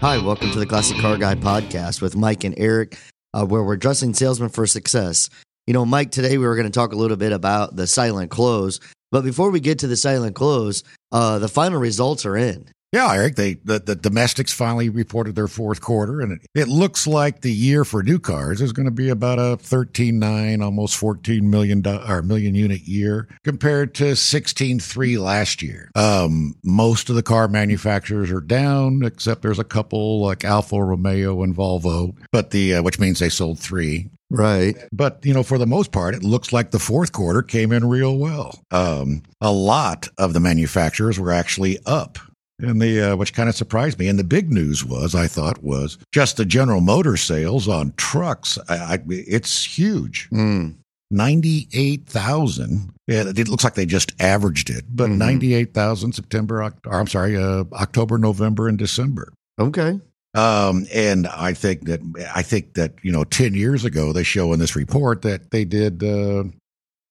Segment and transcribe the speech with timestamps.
[0.00, 2.96] Hi, welcome to the Classic Car Guy podcast with Mike and Eric,
[3.34, 5.28] uh, where we're dressing salesmen for success.
[5.66, 8.30] You know, Mike, today we were going to talk a little bit about the silent
[8.30, 8.78] close,
[9.10, 12.68] but before we get to the silent close, uh, the final results are in.
[12.90, 17.06] Yeah, Eric, they the, the domestics finally reported their fourth quarter, and it, it looks
[17.06, 20.96] like the year for new cars is going to be about a thirteen nine, almost
[20.96, 25.90] fourteen million do- or million unit year compared to sixteen three last year.
[25.94, 31.42] Um, most of the car manufacturers are down, except there's a couple like Alfa Romeo
[31.42, 34.08] and Volvo, but the uh, which means they sold three.
[34.30, 34.76] Right.
[34.92, 37.88] But you know, for the most part, it looks like the fourth quarter came in
[37.88, 38.62] real well.
[38.70, 42.18] Um, a lot of the manufacturers were actually up
[42.60, 44.08] and the uh, which kind of surprised me.
[44.08, 48.58] And the big news was, I thought, was just the General Motor sales on trucks.
[48.68, 50.28] I, I, it's huge.
[50.30, 50.74] Mm.
[51.10, 52.92] 98,000.
[53.06, 55.16] It looks like they just averaged it, but Mhm.
[55.18, 59.32] 98,000 September, Oct- or I'm sorry, uh, October, November, and December.
[59.58, 59.98] Okay.
[60.34, 62.00] Um, and I think that
[62.34, 65.64] I think that you know, ten years ago they show in this report that they
[65.64, 66.44] did uh,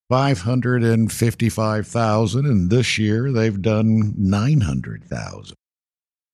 [0.09, 0.83] five hundred
[2.45, 5.57] and this year they've done nine hundred thousand.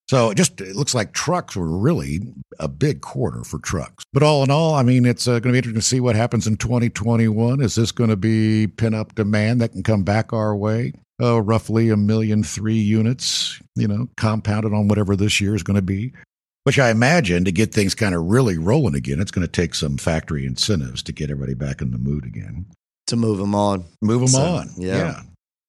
[0.09, 2.21] So it just it looks like trucks were really
[2.59, 4.03] a big quarter for trucks.
[4.11, 6.15] But all in all, I mean, it's uh, going to be interesting to see what
[6.15, 7.61] happens in 2021.
[7.61, 10.93] Is this going to be pin up demand that can come back our way?
[11.21, 15.75] Uh, roughly a million three units, you know, compounded on whatever this year is going
[15.75, 16.11] to be.
[16.65, 19.75] Which I imagine to get things kind of really rolling again, it's going to take
[19.75, 22.65] some factory incentives to get everybody back in the mood again.
[23.07, 23.85] To move them on.
[24.01, 24.69] Move them So, on.
[24.77, 25.21] yeah.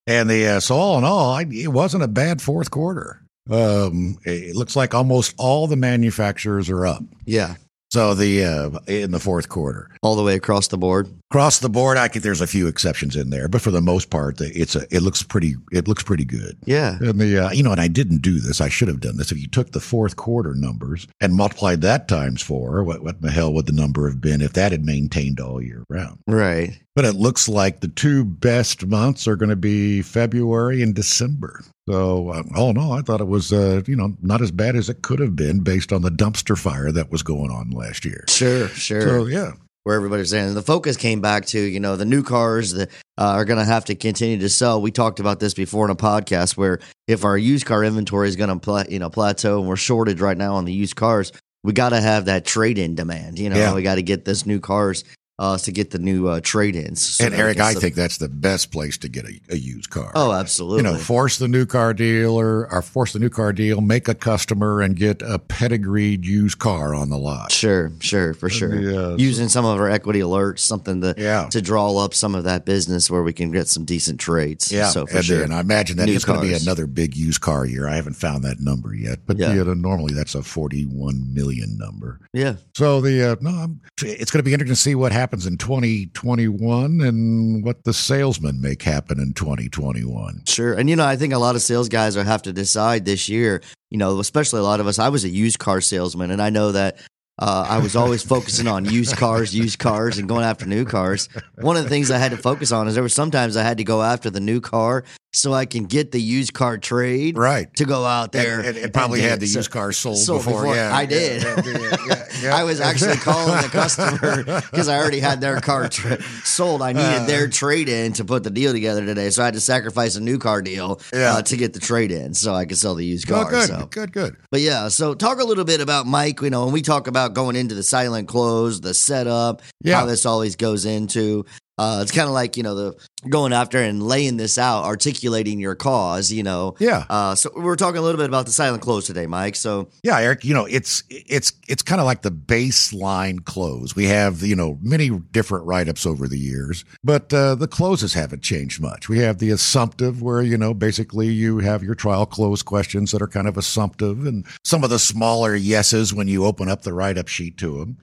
[0.07, 3.21] And the uh, so all in all, I, it wasn't a bad fourth quarter.
[3.49, 7.03] Um, it looks like almost all the manufacturers are up.
[7.25, 7.55] Yeah.
[7.91, 11.07] So the uh, in the fourth quarter, All the way across the board.
[11.31, 14.09] across the board, I think there's a few exceptions in there, but for the most
[14.09, 16.57] part, it's a it looks pretty it looks pretty good.
[16.65, 16.97] Yeah.
[16.99, 18.59] And the uh, you know, and I didn't do this.
[18.59, 19.31] I should have done this.
[19.31, 23.31] If you took the fourth quarter numbers and multiplied that times four, what what the
[23.31, 26.19] hell would the number have been if that had maintained all year round?
[26.27, 26.77] Right.
[26.95, 31.61] But it looks like the two best months are going to be February and December.
[31.89, 34.75] So uh, all in all, I thought it was uh, you know not as bad
[34.75, 38.05] as it could have been based on the dumpster fire that was going on last
[38.05, 38.23] year.
[38.29, 38.69] Sure.
[38.69, 39.01] Sure.
[39.01, 39.51] So yeah,
[39.83, 43.33] where everybody's saying the focus came back to you know the new cars that uh,
[43.35, 44.81] are going to have to continue to sell.
[44.81, 48.37] We talked about this before in a podcast where if our used car inventory is
[48.37, 51.33] going to pla- you know plateau and we're shorted right now on the used cars,
[51.63, 53.37] we got to have that trade in demand.
[53.37, 53.75] You know, Yeah.
[53.75, 55.03] we got to get this new cars
[55.37, 57.19] uh, to get the new uh, trade ins.
[57.19, 60.11] and Eric, I think that's the best place to get a, a used car.
[60.15, 60.77] Oh, absolutely.
[60.77, 64.15] You know, force the new car dealer or force the new car deal, make a
[64.15, 67.51] customer and get a pedigreed used car on the lot.
[67.51, 68.75] Sure, sure, for sure.
[68.75, 71.49] Yeah, Using some of our equity alerts, something to Yeah.
[71.49, 74.71] to draw up some of that business where we can get some decent trades.
[74.71, 75.43] Yeah, so for and, sure.
[75.43, 77.89] and I imagine that New it's going to be another big used car year.
[77.89, 79.53] I haven't found that number yet, but Yeah.
[79.53, 79.63] yeah.
[79.75, 82.21] normally that's a forty-one million number.
[82.31, 85.24] yeah, So the uh, no, I'm, it's going to be interesting to see what happens
[85.33, 90.43] in 2021 and what the salesmen make happen in 2021.
[90.45, 90.73] Sure.
[90.73, 93.27] And, you know, I think a lot of sales guys will have to decide this
[93.27, 94.99] year, you know, especially a lot of us.
[94.99, 96.97] I was a used car salesman, and I know that
[97.39, 101.27] uh, I was always focusing on used cars, used cars, and going after new cars.
[101.55, 103.77] One of the things I had to focus on is there were sometimes I had
[103.77, 105.03] to go after the new car
[105.35, 107.73] so I can get the used car trade Right.
[107.75, 108.59] to go out there.
[108.59, 110.61] And, and, and probably get had the So- used car sold, sold before.
[110.63, 110.75] before.
[110.75, 111.43] Yeah, I did.
[111.43, 112.55] Yeah, yeah.
[112.55, 116.81] I was actually calling the customer because I already had their car tra- sold.
[116.81, 117.25] I needed Uh.
[117.25, 120.21] their trade in to put the deal together today, so I had to sacrifice a
[120.21, 123.29] new car deal uh, to get the trade in, so I could sell the used
[123.31, 123.51] Oh, car.
[123.51, 124.35] good, So, good, good.
[124.51, 126.41] but yeah, so talk a little bit about Mike.
[126.41, 130.25] You know, when we talk about going into the silent close, the setup, how this
[130.25, 131.45] always goes into.
[131.77, 132.95] Uh, it's kind of like you know the
[133.29, 136.31] going after and laying this out, articulating your cause.
[136.31, 137.05] You know, Yeah.
[137.09, 139.55] uh, so we're talking a little bit about the silent close today, Mike.
[139.55, 143.95] So Yeah, Eric, you know, it's it's it's kind of like the baseline close.
[143.95, 148.43] We have, you know, many different write-ups over the years, but uh, the closes haven't
[148.43, 149.09] changed much.
[149.09, 153.21] We have the assumptive where, you know, basically you have your trial close questions that
[153.21, 156.93] are kind of assumptive and some of the smaller yeses when you open up the
[156.93, 157.97] write-up sheet to them.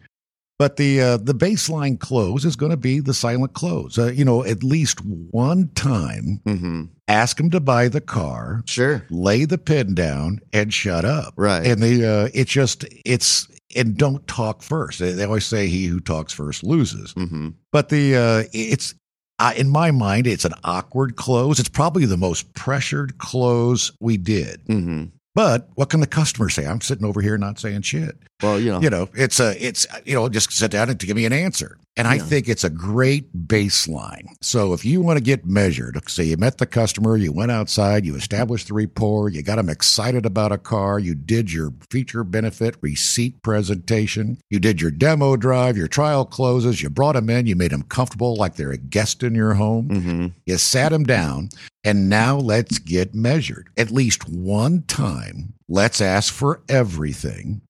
[0.63, 3.99] But the uh, the baseline close is going to be the silent close.
[3.99, 6.89] Uh, you know, at least one time, mhm.
[7.09, 11.35] ask them to buy the car, sure, lay the pin down and shut up.
[11.37, 11.67] Right.
[11.67, 15.01] And the uh, it's just it's and don't talk first.
[15.01, 17.11] They, always say he who talks first loses.
[17.11, 18.95] hmm But the uh, it's
[19.41, 21.59] I, in my mind it's an awkward close.
[21.59, 24.61] It's probably the most pressured close we did.
[24.69, 26.67] hmm But what can the customer say?
[26.67, 28.17] I'm sitting over here not saying shit.
[28.43, 31.07] Well, you know, You know, it's a it's you know just sit down and to
[31.07, 31.79] give me an answer.
[31.97, 32.25] And I Yeah.
[32.25, 34.25] think it's a great baseline.
[34.41, 38.07] So if you want to get measured, say you met the customer, you went outside,
[38.07, 42.25] you established the rapport, you got them excited about a car, you did your feature
[42.25, 47.47] benefit receipt presentation, you did your demo drive, your trial closes, you brought them in,
[47.47, 49.89] you made them comfortable like they're a guest in your home.
[49.89, 51.51] hmm You sat them down,
[51.85, 53.69] and now let's get measured.
[53.77, 57.61] At least one time, let's ask for everything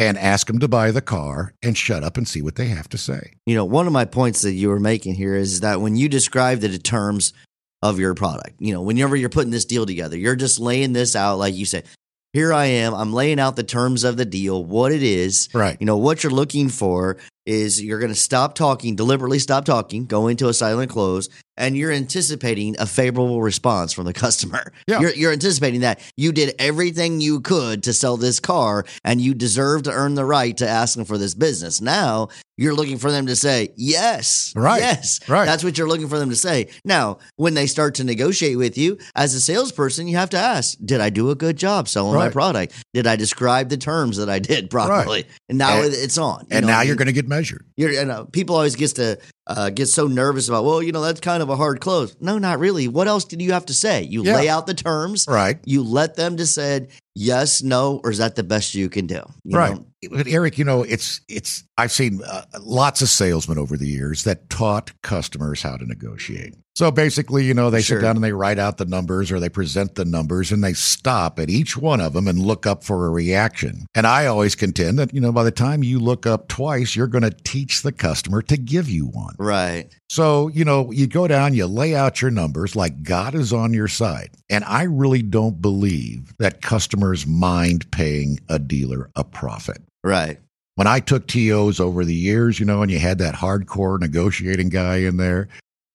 [0.00, 2.88] and ask them to buy the car and shut up and see what they have
[2.88, 3.34] to say.
[3.44, 6.08] You know, one of my points that you were making here is that when you
[6.08, 7.32] describe the terms
[7.82, 11.14] of your product, you know, whenever you're putting this deal together, you're just laying this
[11.14, 11.84] out, like you said.
[12.32, 12.94] Here I am.
[12.94, 15.76] I'm laying out the terms of the deal, what it is, Right.
[15.80, 17.16] you know what you're looking for
[17.50, 21.76] is you're going to stop talking deliberately stop talking go into a silent close and
[21.76, 25.00] you're anticipating a favorable response from the customer Yeah.
[25.00, 29.34] you're, you're anticipating that you did everything you could to sell this car and you
[29.34, 33.10] deserve to earn the right to ask them for this business now you're looking for
[33.10, 34.80] them to say yes Right.
[34.80, 35.46] yes Right.
[35.46, 38.78] that's what you're looking for them to say now when they start to negotiate with
[38.78, 42.14] you as a salesperson you have to ask did i do a good job selling
[42.14, 46.16] my product did i describe the terms that i did properly and now And- it's
[46.18, 46.46] on.
[46.50, 47.39] you and know now you're going to get measured.
[47.76, 50.64] You're, you know, people always gets to uh, get so nervous about.
[50.64, 52.16] Well, you know, that's kind of a hard close.
[52.20, 52.88] No, not really.
[52.88, 54.02] What else did you have to say?
[54.02, 54.36] You Yeah.
[54.36, 55.26] lay out the terms.
[55.28, 55.58] Right.
[55.64, 59.22] You let them decide yes, no, or is that the best you can do?
[59.44, 59.74] You right.
[59.74, 59.86] know?
[60.10, 64.24] But Eric, you know, it's it's I've seen uh, lots of salesmen over the years
[64.24, 66.54] that taught customers how to negotiate.
[66.80, 67.98] So basically, you know, they Sure.
[67.98, 70.72] sit down and they write out the numbers or they present the numbers and they
[70.72, 73.84] stop at each one of them and look up for a reaction.
[73.94, 77.06] And I always contend that, you know, by the time you look up twice, you're
[77.06, 79.34] going to teach the customer to give you one.
[79.38, 79.94] Right.
[80.08, 83.74] So, you know, you go down, you lay out your numbers like God is on
[83.74, 84.30] your side.
[84.48, 89.82] And I really don't believe that customers mind paying a dealer a profit.
[90.02, 90.38] Right.
[90.76, 94.70] When I took TOs over the years, you know, and you had that hardcore negotiating
[94.70, 95.48] guy in there,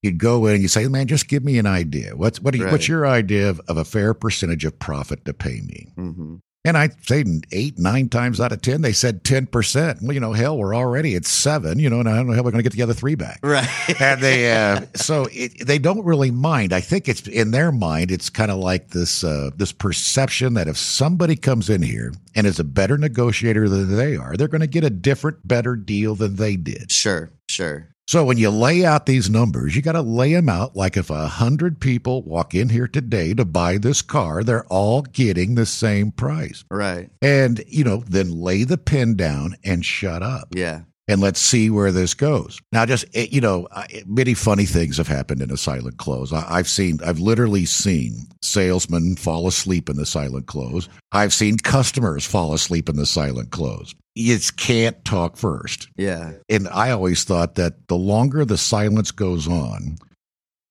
[0.05, 2.15] you'd go in and you say, man, just give me an idea.
[2.15, 2.71] What's, what do you, Right.
[2.71, 5.87] what's your idea of, of a fair percentage of profit to pay me?
[5.95, 10.01] hmm And I say eight, nine times out of 10, they said 10%.
[10.01, 12.41] Well, you know, hell, we're already at seven, you know, and I don't know how
[12.41, 13.67] we're going to get the other three back Right.
[14.01, 16.73] and they uh, so it, they don't really mind.
[16.73, 18.09] I think it's in their mind.
[18.09, 22.47] It's kind of like this uh, this perception that if somebody comes in here and
[22.47, 26.15] is a better negotiator than they are, they're going to get a different, better deal
[26.15, 26.91] than they did.
[26.91, 27.29] sure.
[27.47, 27.87] Sure.
[28.07, 31.09] So when you lay out these numbers, you got to lay them out like if
[31.09, 35.65] a hundred people walk in here today to buy this car, they're all getting the
[35.65, 36.63] same price.
[36.69, 37.09] Right.
[37.21, 40.81] And you know, then lay the pen down and shut up Yeah.
[41.07, 42.59] And let's see where this goes.
[42.71, 43.67] Now, just you know,
[44.05, 46.33] many funny things have happened in a silent close.
[46.33, 50.89] I've seen, I've literally seen salesmen fall asleep in the silent close.
[51.11, 53.93] I've seen customers fall asleep in the silent close.
[54.15, 55.89] You can't talk first.
[55.97, 56.33] Yeah.
[56.49, 59.97] And I always thought that the longer the silence goes on,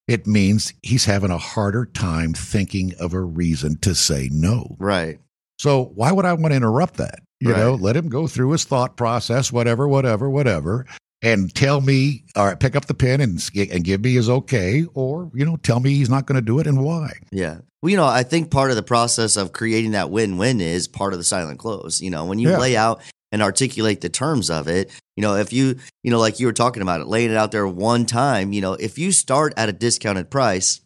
[0.08, 4.76] it means he's having a harder time thinking of a reason to say no.
[4.78, 5.18] Right.
[5.64, 7.20] So why would I want to interrupt that?
[7.40, 7.58] You Right.
[7.58, 10.84] know, let him go through his thought process, whatever, whatever, whatever,
[11.22, 14.84] and tell me, all right, pick up the pen and and give me his okay,
[14.92, 17.12] or you know, tell me he's not going to do it and why.
[17.32, 17.60] Yeah.
[17.82, 20.86] Well, you know, I think part of the process of creating that win win is
[20.86, 21.98] part of the silent close.
[22.02, 22.58] You know, when you Yeah.
[22.58, 23.00] lay out
[23.32, 26.52] and articulate the terms of it, you know, if you, you know, like you were
[26.52, 29.70] talking about it, laying it out there one time, you know, if you start at
[29.70, 30.80] a discounted price,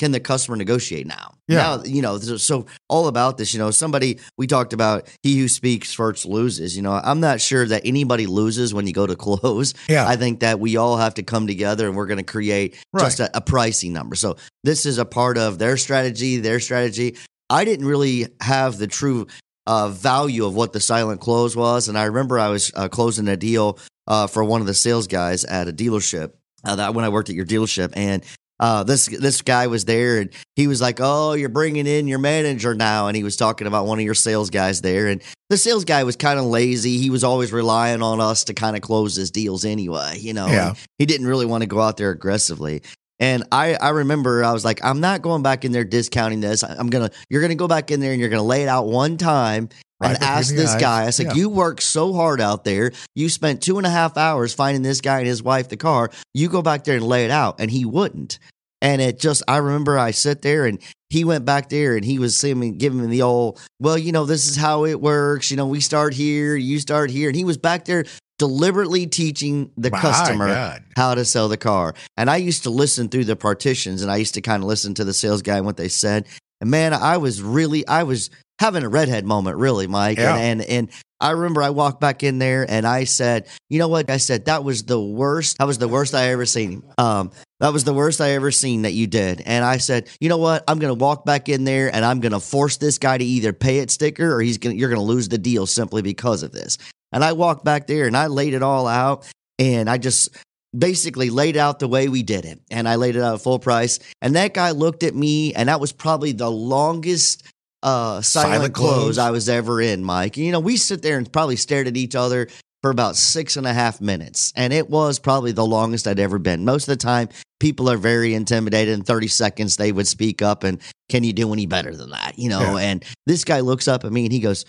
[0.00, 1.34] can the customer negotiate now?
[1.46, 1.58] Yeah.
[1.58, 5.38] Now, you know, so, so all about this, you know, somebody we talked about, he
[5.38, 6.74] who speaks first loses.
[6.74, 9.74] You know, I'm not sure that anybody loses when you go to close.
[9.88, 12.76] Yeah, I think that we all have to come together and we're going to create
[12.98, 14.16] just a, a pricing number.
[14.16, 17.16] So this is a part of their strategy, their strategy.
[17.50, 19.26] I didn't really have the true
[19.66, 23.28] uh, value of what the silent close was, and I remember I was uh, closing
[23.28, 26.32] a deal uh, for one of the sales guys at a dealership.
[26.64, 28.24] Uh, that when I worked at your dealership, and
[28.60, 32.18] uh, this this guy was there, and he was like, "Oh, you're bringing in your
[32.18, 35.56] manager now," and he was talking about one of your sales guys there, and the
[35.56, 36.98] sales guy was kind of lazy.
[36.98, 40.46] He was always relying on us to kind of close his deals anyway, you know.
[40.46, 40.74] Yeah.
[40.98, 42.82] he didn't really want to go out there aggressively.
[43.18, 46.62] And I, I remember I was like, I'm not going back in there discounting this.
[46.62, 49.16] I'm gonna, you're gonna go back in there and you're gonna lay it out one
[49.18, 49.68] time
[50.00, 50.80] Right and between ask the this eyes.
[50.80, 51.06] guy.
[51.06, 51.34] I said, Yeah.
[51.34, 52.92] you worked so hard out there.
[53.14, 56.10] You spent two and a half hours finding this guy and his wife the car.
[56.34, 58.38] You go back there and lay it out, and he wouldn't.
[58.82, 60.78] And it just, I remember I sit there and
[61.10, 64.24] he went back there and he was saying, giving me the old, well, you know,
[64.24, 65.50] this is how it works.
[65.50, 67.28] You know, we start here, you start here.
[67.28, 68.06] And he was back there
[68.38, 70.82] deliberately teaching the My customer God.
[70.96, 71.94] how to sell the car.
[72.16, 74.94] And I used to listen through the partitions and I used to kind of listen
[74.94, 76.26] to the sales guy and what they said.
[76.62, 80.18] And man, I was really, I was having a redhead moment, really, Mike.
[80.18, 80.36] Yeah.
[80.36, 80.90] And, and and
[81.20, 84.08] I remember I walked back in there and I said, you know what?
[84.08, 85.58] I said that was the worst.
[85.58, 86.82] That was the worst I ever seen.
[86.96, 89.42] Um, that was the worst I ever seen that you did.
[89.44, 90.64] And I said, you know what?
[90.68, 93.78] I'm gonna walk back in there and I'm gonna force this guy to either pay
[93.78, 96.78] it sticker or he's gonna you're gonna lose the deal simply because of this.
[97.12, 100.30] And I walked back there and I laid it all out and I just
[100.76, 102.60] basically laid out the way we did it.
[102.70, 103.98] And I laid it out at full price.
[104.22, 107.42] And that guy looked at me, and that was probably the longest
[107.82, 108.94] uh, silent, Silent close.
[108.94, 109.18] close.
[109.18, 110.36] I was ever in, Mike.
[110.36, 112.48] You know, we sit there and probably stared at each other
[112.82, 114.52] for about six and a half minutes.
[114.56, 116.64] And it was probably the longest I'd ever been.
[116.64, 118.94] Most of the time, people are very intimidated.
[118.94, 122.38] In 30 seconds, they would speak up and, can you do any better than that?
[122.38, 122.84] You know, Yeah.
[122.84, 124.64] and this guy looks up at me and he goes,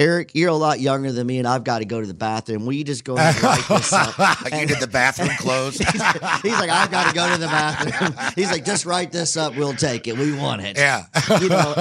[0.00, 2.66] Eric, you're a lot younger than me, and I've got to go to the bathroom.
[2.66, 4.18] Will you just go and write this up?
[4.50, 5.78] you did the bathroom close.
[6.42, 8.32] He's like, I've got to go to the bathroom.
[8.34, 9.54] He's like, just write this up.
[9.56, 10.18] We'll take it.
[10.18, 10.76] We want it.
[10.76, 11.04] yeah.
[11.40, 11.74] You know,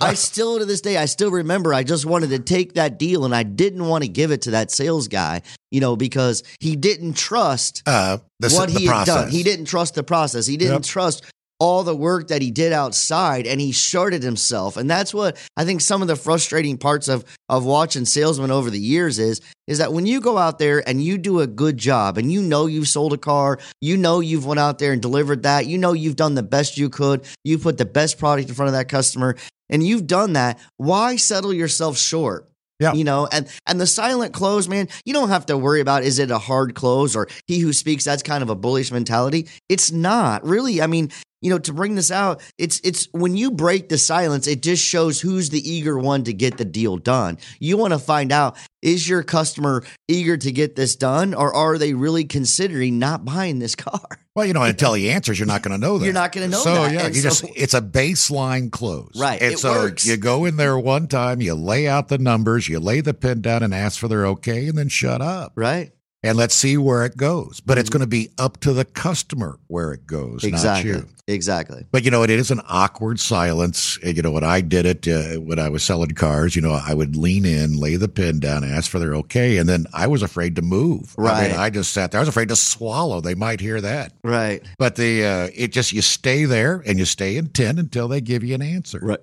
[0.00, 1.74] I still to this day, I still remember.
[1.74, 4.52] I just wanted to take that deal, and I didn't want to give it to
[4.52, 5.42] that sales guy.
[5.70, 9.28] You know, because he didn't trust uh, the, what the he had done.
[9.28, 10.46] He didn't trust the process.
[10.46, 10.82] He didn't Yep.
[10.84, 11.24] trust
[11.60, 14.76] all the work that he did outside and he shorted himself.
[14.76, 18.70] And that's what I think some of the frustrating parts of of watching salesmen over
[18.70, 21.76] the years is is that when you go out there and you do a good
[21.76, 25.02] job and you know you've sold a car, you know you've went out there and
[25.02, 28.48] delivered that, you know you've done the best you could, you put the best product
[28.48, 29.36] in front of that customer
[29.68, 32.47] and you've done that, why settle yourself short?
[32.80, 32.92] Yeah.
[32.92, 36.18] You know, and and the silent close, man, you don't have to worry about is
[36.20, 39.48] it a hard close or he who speaks that's kind of a bullish mentality.
[39.68, 40.44] It's not.
[40.44, 43.98] Really, I mean, you know, to bring this out, it's it's when you break the
[43.98, 47.38] silence, it just shows who's the eager one to get the deal done.
[47.58, 51.78] You want to find out is your customer eager to get this done or are
[51.78, 54.00] they really considering not buying this car?
[54.34, 56.04] Well, you know, until he answers, you're not going to know that.
[56.04, 56.92] You're not gonna know So that.
[56.92, 59.40] yeah, so- just it's a baseline close, Right.
[59.42, 60.06] And It so works.
[60.06, 63.40] you go in there one time, you lay out the numbers, you lay the pin
[63.42, 65.92] down and ask for their okay, and then shut up, Right?
[66.22, 67.60] And let's see where it goes.
[67.60, 70.54] But it's going to be up to the customer where it goes, Mm-hmm.
[70.54, 70.92] Exactly.
[70.92, 71.08] not you.
[71.28, 71.84] Exactly.
[71.92, 73.98] But you know, it is an awkward silence.
[74.02, 76.94] You know, when I did it uh, when I was selling cars, you know, I
[76.94, 80.22] would lean in, lay the pin down, ask for their okay, and then I was
[80.22, 81.14] afraid to move.
[81.18, 81.50] I Right.
[81.50, 82.18] mean, I just sat there.
[82.18, 83.20] I was afraid to swallow.
[83.20, 84.14] They might hear that.
[84.24, 84.62] Right.
[84.78, 88.22] But the uh, it just you stay there and you stay in ten until they
[88.22, 88.98] give you an answer.
[89.02, 89.18] Right.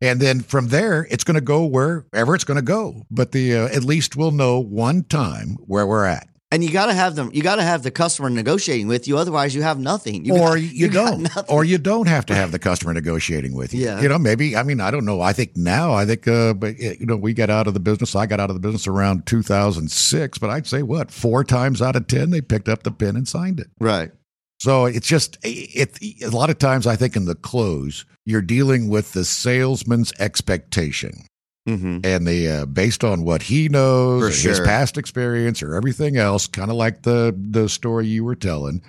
[0.00, 3.02] And then from there, it's going to go wherever it's going to go.
[3.10, 6.86] But the uh, at least we'll know one time where we're at, And you got
[6.86, 7.30] to have them.
[7.32, 9.18] You got to have the customer negotiating with you.
[9.18, 10.24] Otherwise, you have nothing.
[10.24, 13.54] You or got- you, got don't, or you don't have to have the customer negotiating
[13.56, 13.84] with you.
[13.86, 14.00] Yeah.
[14.00, 15.20] You know, maybe I mean I don't know.
[15.20, 18.14] I think now I think, uh, but you know, we got out of the business.
[18.14, 20.38] I got out of the business around 2006.
[20.38, 23.26] But I'd say what four times out of ten they picked up the pen and
[23.26, 23.66] signed it.
[23.80, 24.12] right.
[24.60, 26.22] So it's just it, it.
[26.24, 31.24] A lot of times, I think in the close, you're dealing with the salesman's expectation,
[31.68, 31.98] Mm-hmm.
[32.02, 36.46] and the uh, based on what he knows, or his past experience, or everything else,
[36.46, 38.80] kind of like the the story you were telling,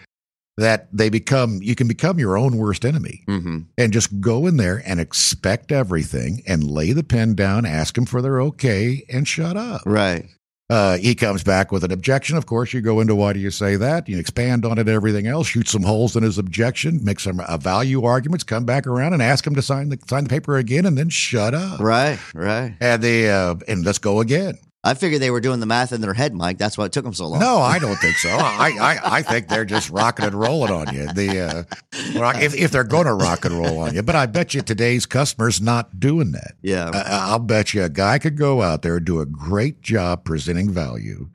[0.57, 3.59] that they become you can become your own worst enemy, Mm-hmm.
[3.77, 8.05] and just go in there and expect everything, and lay the pen down, ask them
[8.05, 9.81] for their okay, and shut up.
[9.85, 10.25] Right.
[10.69, 12.37] Uh, he comes back with an objection.
[12.37, 14.07] Of course, you go into why do you say that?
[14.07, 15.47] You expand on it, and everything else.
[15.47, 17.03] Shoot some holes in his objection.
[17.03, 18.43] Make some uh, value arguments.
[18.43, 21.09] Come back around and ask him to sign the sign the paper again, and then
[21.09, 21.79] shut up.
[21.79, 22.19] Right.
[22.35, 22.75] Right.
[22.79, 24.59] And the uh, and let's go again.
[24.83, 26.57] I figured they were doing the math in their head, Mike.
[26.57, 27.41] That's why it took them so long.
[27.41, 28.29] No, I don't think so.
[28.29, 31.05] I, I, I think they're just rocking and rolling on you.
[31.11, 34.53] The uh, if if they're going to rock and roll on you, but I bet
[34.53, 36.53] you today's customers not doing that.
[36.61, 36.91] Yeah.
[36.93, 40.69] I- I'll bet you a guy could go out there do a great job presenting
[40.71, 41.29] value.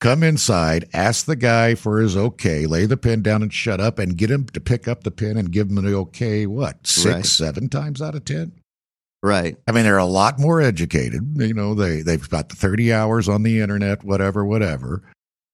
[0.00, 3.98] Come inside, ask the guy for his okay, lay the pen down and shut up,
[3.98, 6.46] and get him to pick up the pen and give him the okay.
[6.46, 7.24] What six, Right.
[7.26, 8.52] seven times out of ten?
[9.22, 9.56] Right.
[9.68, 11.22] I mean, they're a lot more educated.
[11.36, 15.02] You know, they they've got the thirty hours on the internet, whatever, whatever.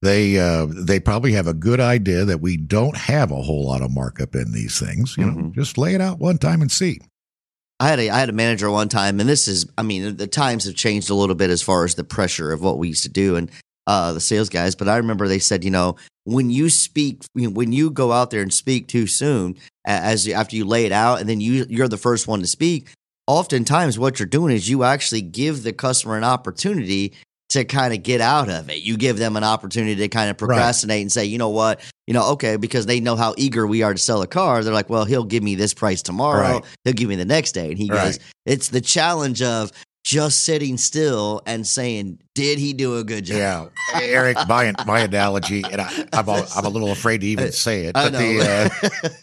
[0.03, 3.83] They uh, they probably have a good idea that we don't have a whole lot
[3.83, 5.17] of markup in these things.
[5.17, 5.55] You know, Mhm.
[5.55, 7.01] just lay it out one time and see.
[7.81, 10.27] I had a I had a manager one time, and this is I mean the
[10.27, 13.03] times have changed a little bit as far as the pressure of what we used
[13.05, 13.51] to do and
[13.87, 14.75] uh, the sales guys.
[14.75, 18.43] But I remember they said, you know, when you speak, when you go out there
[18.43, 21.89] and speak too soon, as you, after you lay it out, and then you you're
[21.89, 22.89] the first one to speak.
[23.27, 27.13] Oftentimes, what you're doing is you actually give the customer an opportunity
[27.49, 28.79] to kind of get out of it.
[28.83, 32.15] You give them an opportunity to kind of procrastinate and say, you know what, you
[32.15, 34.63] know, okay, because they know how eager we are to sell a car.
[34.63, 36.41] They're like, well, he'll give me this price tomorrow.
[36.41, 36.65] Right.
[36.85, 37.69] He'll give me the next day.
[37.71, 38.05] And he Right.
[38.07, 39.73] goes, it's the challenge of
[40.05, 43.73] just sitting still and saying, did he do a good job?
[43.95, 47.51] Yeah, Eric, my my analogy, and I, I'm a, I'm a little afraid to even
[47.53, 48.71] say it, but the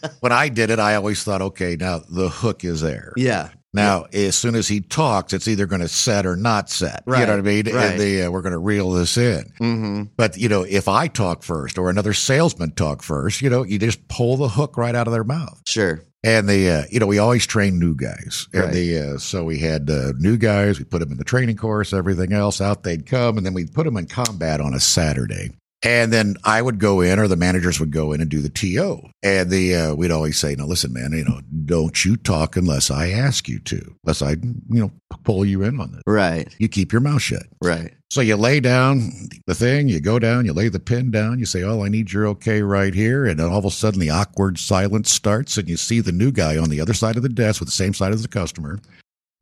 [0.02, 3.12] uh, when I did it, I always thought, okay, now the hook is there.
[3.16, 3.48] yeah.
[3.74, 7.02] Now, as soon as he talks, it's either going to set or not set.
[7.06, 7.20] Right.
[7.20, 7.66] You know what I mean?
[7.66, 7.90] right.
[7.90, 9.52] And the, uh, we're going to reel this in.
[9.60, 10.02] Mm-hmm.
[10.16, 13.78] But, you know, if I talk first or another salesman talk first, you know, you
[13.78, 15.60] just pull the hook right out of their mouth.
[15.66, 16.00] Sure.
[16.22, 18.48] And the, uh, you know, we always train new guys.
[18.54, 18.72] And Right.
[18.72, 21.92] the, uh, so we had uh, new guys, we put them in the training course,
[21.92, 25.50] everything else out, they'd come, and then we'd put them in combat on a Saturday.
[25.84, 28.48] And then I would go in, or the managers would go in and do the
[28.48, 29.02] TO.
[29.22, 32.90] And the uh, we'd always say, "Now listen, man, you know, don't you talk unless
[32.90, 34.90] I ask you to, unless I, you know,
[35.24, 36.02] pull you in on this.
[36.06, 36.52] Right.
[36.58, 37.92] You keep your mouth shut." Right.
[38.10, 39.10] So you lay down
[39.46, 42.12] the thing, you go down, you lay the pin down, you say, "Oh, I need
[42.12, 45.68] your okay right here," and then all of a sudden the awkward silence starts, and
[45.68, 47.92] you see the new guy on the other side of the desk with the same
[47.92, 48.78] side as the customer,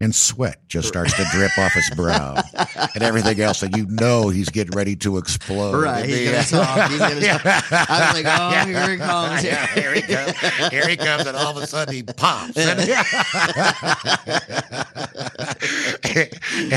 [0.02, 2.37] and sweat just starts to drip off his brow
[2.94, 5.80] and everything else, and you know he's getting ready to explode.
[5.80, 7.73] Right, he's gonna talk, he's gonna talk.
[7.73, 9.44] I was like, oh, here he comes.
[9.52, 10.37] Yeah, here he comes.
[10.71, 12.56] Here he comes, and all of a sudden he pops.
[12.56, 12.78] and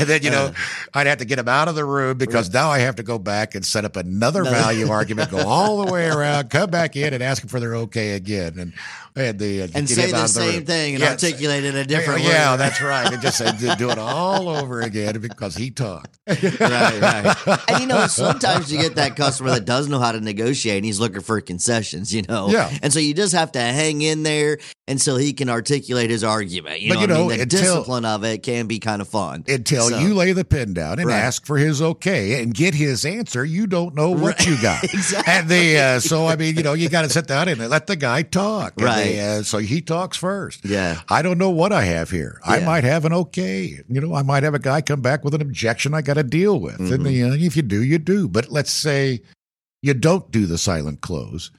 [0.08, 0.52] then, you know,
[0.94, 3.18] I'd have to get him out of the room because now I have to go
[3.18, 4.50] back and set up another No.
[4.50, 7.74] value argument, go all the way around, come back in and ask him for their
[7.76, 8.58] okay again.
[8.58, 8.72] And,
[9.14, 10.64] and, the, uh, and say him out the same room.
[10.66, 11.12] thing and Yes.
[11.24, 12.32] articulate it in a different yeah, way.
[12.34, 13.12] Yeah, that's right.
[13.16, 16.18] And just say, do it all over again because he talked.
[16.26, 17.36] right, right.
[17.68, 20.84] And you know, sometimes you get that customer that does know how to negotiate and
[20.84, 22.48] he's looking for concessions, you know?
[22.50, 22.70] Yeah.
[22.82, 26.80] And so you just have to hang in there until he can articulate his argument.
[26.80, 27.28] You But know, you what I mean?
[27.38, 29.44] the until- discipline of it can be kind of fun.
[29.48, 31.16] until So- you lay the pin down and Right.
[31.16, 33.44] ask for his okay and get his answer.
[33.44, 34.46] You don't know what Right.
[34.46, 34.84] you got.
[34.92, 35.32] Exactly.
[35.32, 37.86] And the uh, so I mean, you know, you got to sit down and let
[37.86, 38.74] the guy talk.
[38.76, 39.04] And Right.
[39.12, 40.64] the, uh, so he talks first.
[40.64, 41.00] Yeah.
[41.08, 42.40] I don't know what I have here.
[42.44, 43.80] I might have an okay.
[43.88, 46.22] You know, I might have a guy come back with an objection I got to
[46.22, 46.78] deal with.
[46.78, 46.92] Mm-hmm.
[46.92, 48.28] And the, uh, if you do, you do.
[48.28, 49.22] But let's say
[49.82, 51.50] you don't do the silent close.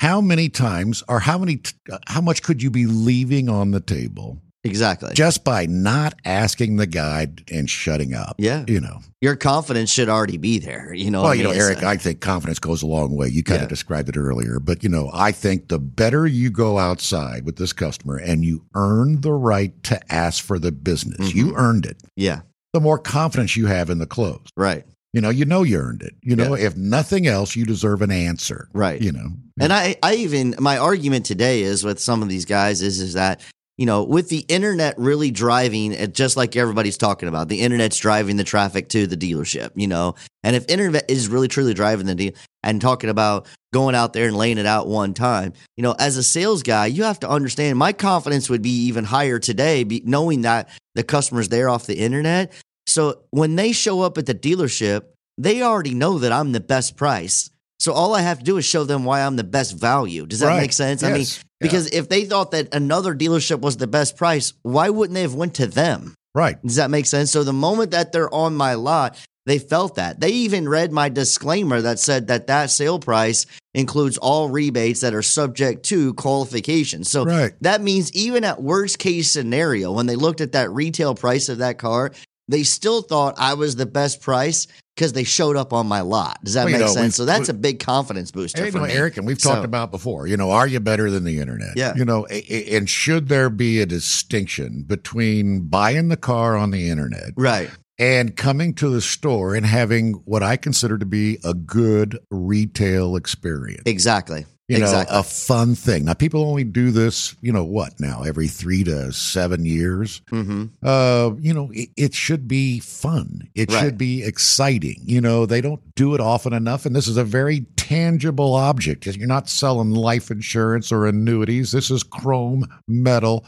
[0.00, 3.80] How many times or how many uh, how much could you be leaving on the
[3.80, 5.12] table Exactly.
[5.14, 8.36] just by not asking the guy and shutting up?
[8.38, 8.64] yeah.
[8.68, 9.00] You know.
[9.20, 10.92] Your confidence should already be there.
[10.94, 13.28] You know, Well, you know, Eric, I think confidence goes a long way.
[13.28, 13.64] You kind Yeah.
[13.64, 17.56] of described it earlier, but you know, I think the better you go outside with
[17.56, 21.38] this customer and you earn the right to ask for the business, Mm-hmm.
[21.38, 21.96] you earned it.
[22.16, 22.40] yeah.
[22.72, 24.84] The more confidence you have in the close, Right.
[25.12, 26.14] you know, you know you earned it.
[26.22, 28.68] You know, if nothing else, you deserve an answer.
[28.72, 29.00] Right.
[29.00, 29.28] You know,
[29.60, 33.12] And I, I even my argument today is with some of these guys is is
[33.12, 33.40] that
[33.78, 37.96] you know with the internet really driving it just like everybody's talking about the internet's
[37.98, 42.06] driving the traffic to the dealership you know and if internet is really truly driving
[42.06, 42.32] the deal
[42.62, 46.16] and talking about going out there and laying it out one time you know as
[46.16, 50.02] a sales guy you have to understand my confidence would be even higher today be,
[50.04, 52.52] knowing that the customer's there off the internet
[52.86, 55.04] so when they show up at the dealership
[55.38, 57.48] they already know that I'm the best price
[57.82, 60.24] so all I have to do is show them why I'm the best value.
[60.24, 60.60] Does that Right.
[60.60, 61.02] make sense?
[61.02, 61.40] I mean, Yes.
[61.62, 65.34] Because if they thought that another dealership was the best price, why wouldn't they have
[65.34, 66.14] went to them?
[66.34, 66.60] right.
[66.62, 67.30] Does that make sense?
[67.30, 70.20] So the moment that they're on my lot, they felt that.
[70.20, 73.44] They even read my disclaimer that said that that sale price
[73.74, 77.04] includes all rebates that are subject to qualification.
[77.04, 77.52] So Right.
[77.60, 81.58] that means even at worst case scenario, when they looked at that retail price of
[81.58, 82.12] that car,
[82.48, 86.38] they still thought I was the best price because they showed up on my lot.
[86.44, 87.16] Does that Well, make know, sense?
[87.16, 88.92] So that's a big confidence booster for no, me.
[88.92, 91.70] Eric, and we've So- talked about before, you know, are you better than the internet?
[91.76, 91.94] Yeah.
[91.96, 97.30] You know, and should there be a distinction between buying the car on the internet
[97.36, 97.70] Right.
[97.98, 103.16] and coming to the store and having what I consider to be a good retail
[103.16, 103.82] experience.
[103.86, 104.44] Exactly.
[104.68, 105.16] You know, exactly.
[105.18, 106.04] a fun thing.
[106.06, 110.22] Now, people only do this, you know, what now, every three to seven years.
[110.30, 113.48] hmm Uh, you know, it, it should be fun.
[113.54, 113.80] It Right.
[113.80, 115.02] should be exciting.
[115.04, 116.86] You know, they don't do it often enough.
[116.86, 119.04] And this is a very tangible object.
[119.06, 121.72] You're not selling life insurance or annuities.
[121.72, 123.44] This is chrome metal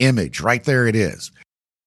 [0.00, 0.40] image.
[0.40, 1.30] Right there it is.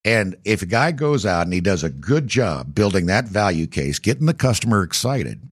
[0.05, 3.67] And if a guy goes out and he does a good job building that value
[3.67, 5.47] case, getting the customer excited,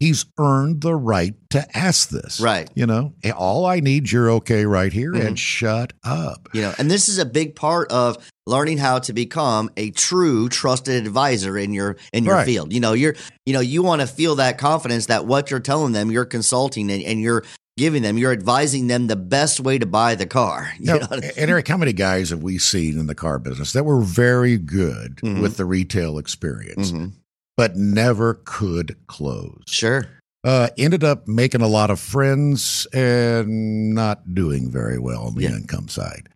[0.00, 2.40] he's earned the right to ask this.
[2.40, 2.68] Right.
[2.74, 5.26] You know, all I need, you're okay right here, Mhm.
[5.26, 6.48] and shut up.
[6.52, 10.48] You know, and this is a big part of learning how to become a true
[10.48, 12.46] trusted advisor in your in your Right.
[12.46, 12.72] field.
[12.72, 13.14] You know, you're
[13.46, 16.90] you know, you want to feel that confidence that what you're telling them, you're consulting
[16.90, 17.44] and, and you're
[17.76, 20.70] giving them, you're advising them the best way to buy the car.
[20.80, 21.06] You Now, know?
[21.12, 24.58] and Eric, how many guys have we seen in the car business that were very
[24.58, 25.40] good Mhm.
[25.40, 27.12] with the retail experience, Mhm.
[27.60, 29.60] But never could close?
[29.68, 30.06] Sure.
[30.42, 35.42] Uh, ended up making a lot of friends and not doing very well on the
[35.42, 35.56] Yeah.
[35.56, 36.30] income side.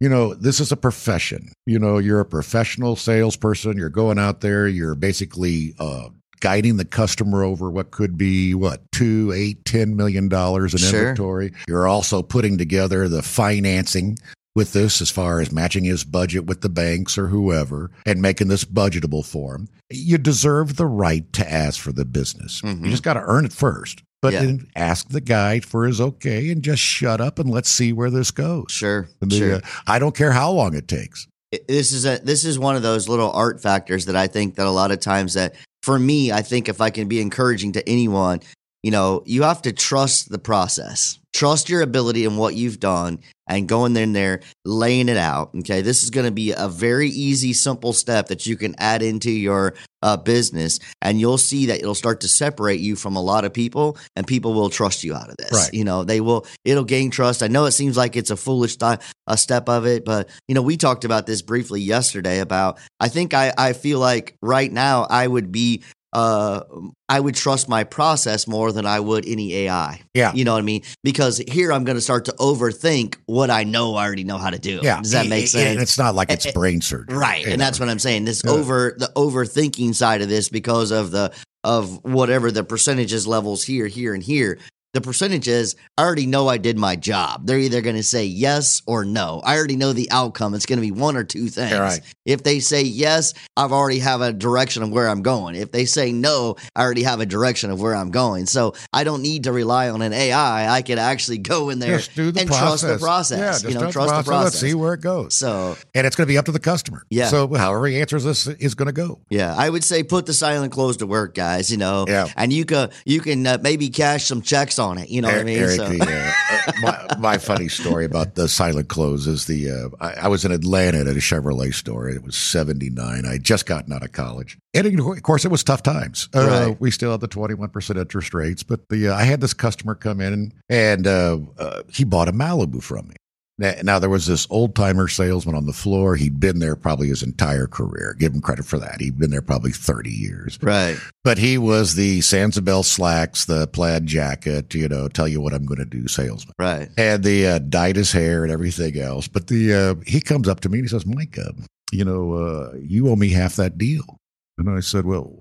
[0.00, 1.52] You know, this is a profession.
[1.64, 3.76] You know, you're a professional salesperson.
[3.76, 4.66] You're going out there.
[4.66, 6.08] You're basically uh,
[6.40, 11.00] guiding the customer over what could be what two, eight, ten million dollars in Sure.
[11.10, 11.52] inventory.
[11.68, 14.18] You're also putting together the financing
[14.54, 18.48] with this as far as matching his budget with the banks or whoever and making
[18.48, 22.60] this budgetable for him, you deserve the right to ask for the business.
[22.62, 22.84] Mhm.
[22.84, 24.02] You just got to earn it first.
[24.22, 24.44] But Yeah.
[24.44, 28.08] then ask the guy for his okay and just shut up and let's see where
[28.10, 28.66] this goes.
[28.70, 29.54] Sure, And the, sure.
[29.56, 31.26] uh, I don't care how long it takes.
[31.68, 34.66] this is a this is one of those little art factors that I think that
[34.66, 37.88] a lot of times that for me, I think if I can be encouraging to
[37.88, 38.40] anyone,
[38.84, 41.18] you know, you have to trust the process.
[41.32, 43.18] Trust your ability and what you've done
[43.48, 45.52] and going in there, laying it out.
[45.60, 45.80] Okay.
[45.80, 49.30] This is going to be a very easy, simple step that you can add into
[49.30, 50.80] your uh, business.
[51.00, 54.26] And you'll see that it'll start to separate you from a lot of people and
[54.26, 55.50] people will trust you out of this.
[55.50, 55.72] Right.
[55.72, 57.42] You know, they will, it'll gain trust.
[57.42, 60.54] I know it seems like it's a foolish th- a step of it, but you
[60.54, 64.70] know, we talked about this briefly yesterday about, I think I, I feel like right
[64.70, 65.82] now I would be,
[66.14, 66.62] uh,
[67.08, 70.00] I would trust my process more than I would any AI.
[70.14, 70.32] Yeah.
[70.32, 70.82] You know what I mean?
[71.02, 74.50] Because here I'm going to start to overthink what I know I already know how
[74.50, 74.80] to do.
[74.82, 75.00] Yeah.
[75.02, 75.82] Does that And- make and sense?
[75.82, 77.16] it's not like it's brain surgery.
[77.16, 77.44] Right.
[77.44, 77.64] And know.
[77.64, 78.24] that's what I'm saying.
[78.24, 78.52] This Yeah.
[78.52, 81.32] over the overthinking side of this because of the
[81.64, 84.58] of whatever the percentages levels here, here, and here.
[84.94, 87.46] The percentages, I already know I did my job.
[87.46, 89.42] They're either going to say yes or no.
[89.44, 90.54] I already know the outcome.
[90.54, 91.72] It's going to be one or two things.
[91.78, 92.00] Right.
[92.24, 95.56] If they say yes, I've already have a direction of where I'm going.
[95.56, 98.46] If they say no, I already have a direction of where I'm going.
[98.46, 100.68] So I don't need to rely on an AI.
[100.72, 102.58] I could actually go in there the and process.
[102.80, 103.62] trust the process.
[103.64, 104.44] Yeah, you know, trust, the process.
[104.44, 105.34] Let's see where it goes.
[105.34, 107.04] So and it's going to be up to the customer.
[107.10, 107.26] Yeah.
[107.26, 109.18] So however he answers this is going to go.
[109.28, 111.68] Yeah, I would say put the silent close to work, guys.
[111.70, 112.28] You know, Yeah.
[112.36, 115.08] and you can you can uh, maybe cash some checks on it.
[115.08, 115.58] You know what I mean?
[115.58, 119.88] Eric, So- uh, uh, my, my funny story about the silent close is the uh,
[120.04, 122.08] I, I was in Atlanta at a Chevrolet store.
[122.08, 123.24] It was seventy nine.
[123.26, 126.28] I had just gotten out of college, and of course, it was tough times.
[126.34, 126.80] Uh, Right.
[126.80, 129.54] We still had the twenty one percent interest rates, but the uh, I had this
[129.54, 133.16] customer come in and and uh, uh, he bought a Malibu from me.
[133.56, 136.16] Now, now there was this old timer salesman on the floor.
[136.16, 138.16] He'd been there probably his entire career.
[138.18, 139.00] Give him credit for that.
[139.00, 140.58] He'd been there probably thirty years.
[140.62, 140.96] right.
[141.22, 145.64] But he was the Sansabelt slacks, the plaid jacket, you know, tell you what I'm
[145.66, 146.54] going to do salesman.
[146.58, 146.88] Right.
[146.98, 149.28] And the uh, dyed his hair and everything else.
[149.28, 151.52] But the uh, he comes up to me and he says, Mike, uh,
[151.92, 154.18] you know, uh, you owe me half that deal.
[154.58, 155.38] And I said, well,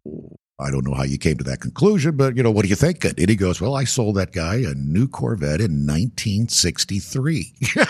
[0.60, 2.76] I don't know how you came to that conclusion, but, you know, what do you
[2.76, 3.04] think?
[3.04, 7.54] And he goes, well, I sold that guy a new Corvette in 1963.
[7.76, 7.88] and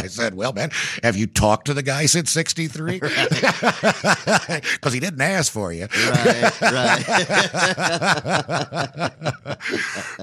[0.00, 0.70] I said, well, man,
[1.02, 3.00] have you talked to the guy since 63?
[3.00, 5.88] Because he didn't ask for you.
[5.98, 6.52] Right,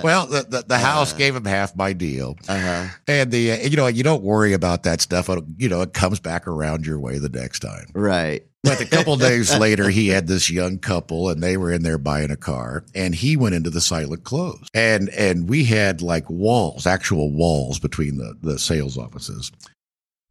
[0.01, 2.37] well, the, the, the house gave him half my deal.
[2.47, 2.87] Uh huh.
[3.07, 5.29] And the uh, you know you don't worry about that stuff.
[5.57, 7.87] You know it comes back around your way the next time.
[7.93, 8.45] Right.
[8.65, 11.97] But a couple days later, he had this young couple, and they were in there
[11.97, 16.29] buying a car, and he went into the silent close, and and we had like
[16.29, 19.51] walls, actual walls between the the sales offices.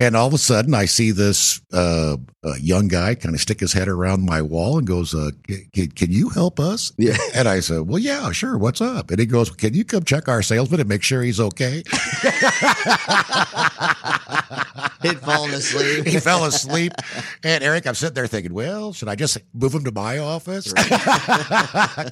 [0.04, 3.60] And all of a sudden, I see this uh, uh, young guy kind of stick
[3.60, 5.30] his head around my wall and goes, uh,
[5.72, 7.16] can, "Can you help us?" Yeah.
[7.34, 8.58] And I said, "Well, yeah, sure.
[8.58, 11.40] What's up?" And he goes, "Can you come check our salesman and make sure he's
[11.40, 11.82] okay?"
[15.04, 16.06] He'd fallen asleep.
[16.12, 16.92] he fell asleep.
[17.42, 20.72] And Eric, I'm sitting there thinking, well, should I just move him to my office?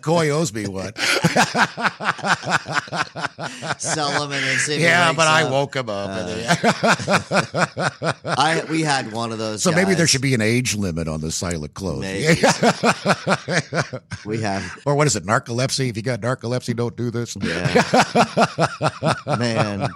[0.03, 0.93] Coy owes me one.
[3.79, 4.83] Sell him and then see.
[4.83, 6.11] yeah, but I woke him up.
[8.25, 9.63] I we had one of those.
[9.63, 11.73] so maybe there should be an age limit on the silent.
[11.83, 12.41] Maybe.
[14.25, 14.79] We have.
[14.87, 15.89] or what is it, narcolepsy?
[15.91, 17.37] If you got narcolepsy, don't do this.
[17.43, 17.67] Yeah.
[19.39, 19.89] Man,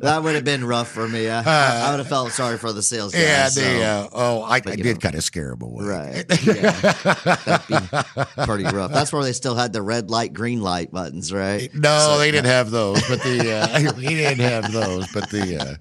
[0.00, 1.28] that would have been rough for me.
[1.28, 1.42] I,
[1.86, 3.20] I would have felt sorry for the sales guy.
[3.20, 5.00] Yeah, so, the, uh, oh, I, I But, did know.
[5.00, 5.84] kind of scare him away.
[5.84, 6.24] Right.
[6.42, 6.70] Yeah.
[6.72, 8.90] That'd be pretty rough.
[8.92, 11.72] That's where they still had the red light, green light buttons, right?
[11.74, 15.58] No, So- they didn't have those, but the uh, he didn't have those, but the
[15.58, 15.76] uh,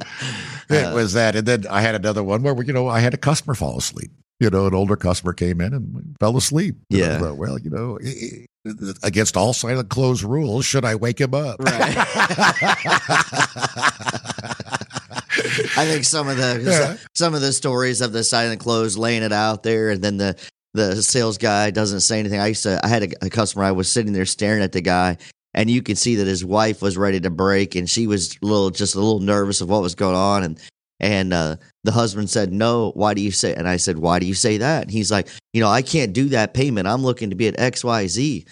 [0.75, 3.13] it Uh, was that, and then I had another one where you know I had
[3.13, 4.11] a customer fall asleep.
[4.39, 6.75] You know, an older customer came in and fell asleep.
[6.89, 7.19] Yeah.
[7.19, 7.99] thought, well, you know,
[9.03, 11.59] against all silent close rules, should I wake him up?
[11.59, 11.95] Right.
[15.77, 16.97] I think some of the Yeah.
[17.13, 20.35] some of the stories of the silent close laying it out there, and then the
[20.73, 22.39] the sales guy doesn't say anything.
[22.39, 23.63] I used to I had a, a customer.
[23.63, 25.17] I was sitting there staring at the guy,
[25.53, 28.45] and you could see that his wife was ready to break, and she was a
[28.45, 30.59] little just a little nervous of what was going on, and
[31.01, 34.25] and uh, the husband said, "No, why do you say?" And I said, "Why do
[34.25, 36.87] you say that?" And he's like, "You know, I can't do that payment.
[36.87, 38.45] I'm looking to be at X Y Z."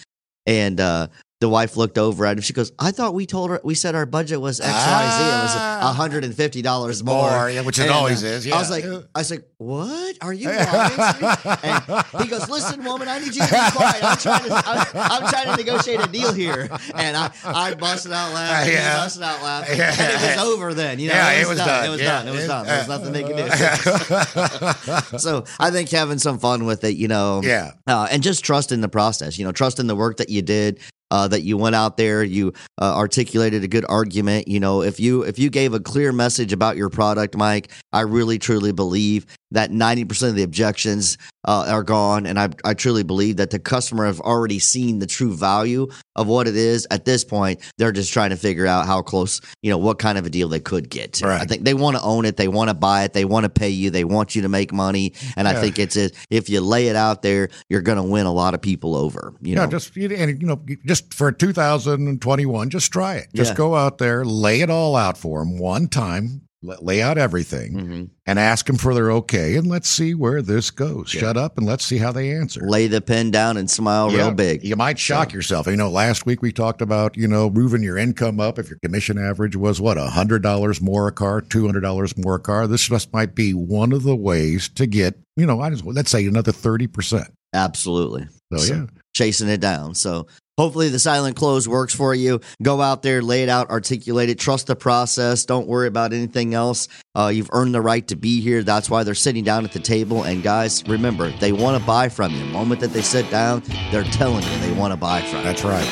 [0.46, 1.06] And uh,
[1.40, 2.42] the wife looked over at him.
[2.42, 5.24] She goes, "I thought we told her we said our budget was X, Y, Z.
[5.24, 5.92] It was Ah.
[5.96, 8.70] hundred and fifty dollars more." More, yeah, which it And, always uh, is, I was
[8.70, 10.18] like, I was like, "What?
[10.20, 13.70] Are you lying?" to me?" And he goes, "Listen, woman, I need you to be
[13.72, 14.04] quiet.
[14.04, 18.12] I'm trying to, I'm, I'm trying to negotiate a deal here." And I, I busted
[18.12, 18.74] out laughing.
[18.74, 18.96] Yeah.
[18.96, 19.78] He busted out laughing.
[19.78, 19.96] Yeah.
[19.98, 20.98] And it was over then.
[20.98, 21.66] You know, Yeah, it, it was was done.
[21.68, 21.86] done.
[21.86, 22.06] It was Yeah.
[22.18, 22.28] done.
[22.28, 22.66] It was done.
[22.66, 25.18] There was nothing they could do.
[25.18, 27.72] so I think having some fun with it, you know, yeah.
[27.86, 29.38] uh, and just trust in the process.
[29.38, 30.80] You know, trust in the work that you did.
[31.10, 34.46] Uh, that you went out there, you uh, articulated a good argument.
[34.46, 38.02] You know, if you if you gave a clear message about your product, Mike, I
[38.02, 42.74] really truly believe that ninety percent of the objections uh, are gone, and I I
[42.74, 46.86] truly believe that the customer have already seen the true value of what it is.
[46.90, 50.18] At this point, they're just trying to figure out how close, you know, what kind
[50.18, 51.26] of a deal they could get to.
[51.26, 51.40] Right.
[51.40, 53.50] I think they want to own it, they want to buy it, they want to
[53.50, 56.88] pay you, they want you to make money, and I think it's if you lay
[56.88, 59.34] it out there, you're going to win a lot of people over.
[59.40, 63.28] You yeah, know, just and you know, just for 2021, just try it.
[63.34, 63.56] Just Yeah.
[63.56, 68.08] go out there, lay it all out for them one time, lay out everything, Mhm.
[68.26, 71.14] and ask them for their okay, and let's see where this goes.
[71.14, 71.20] Yeah.
[71.20, 72.60] Shut up and let's see how they answer.
[72.68, 74.62] lay the pen down and smile Yeah, real big.
[74.62, 75.66] You might shock yourself.
[75.66, 78.58] You know, last week we talked about, you know, moving your income up.
[78.58, 82.88] If your commission average was what, $100 more a car, $200 more a car, this
[82.88, 86.26] just might be one of the ways to get, you know, I just, let's say
[86.26, 87.28] another 30%.
[87.54, 88.26] Absolutely.
[88.52, 88.86] So, So- yeah.
[89.12, 89.96] Chasing it down.
[89.96, 90.28] So
[90.60, 92.38] hopefully the silent close works for you.
[92.62, 95.46] Go out there, lay it out, articulate it, trust the process.
[95.46, 96.86] Don't worry about anything else.
[97.14, 98.62] Uh, you've earned the right to be here.
[98.62, 100.22] That's why they're sitting down at the table.
[100.22, 102.40] And guys, remember, they want to buy from you.
[102.40, 105.44] The moment that they sit down, they're telling you they want to buy from you.
[105.44, 105.88] That's right.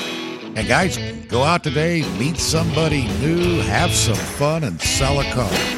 [0.55, 5.78] And guys, go out today, meet somebody new, have some fun, and sell a car.